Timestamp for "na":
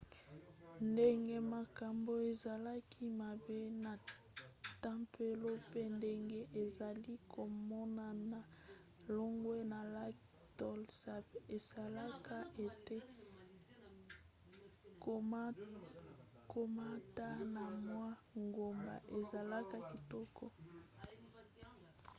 3.83-3.93, 9.71-9.79, 17.55-17.65